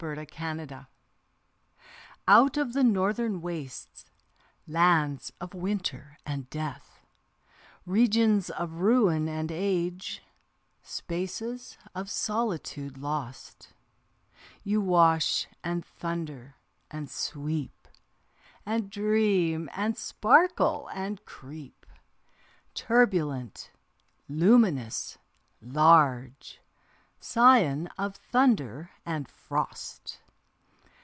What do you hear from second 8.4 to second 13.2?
of ruin and age, spaces of solitude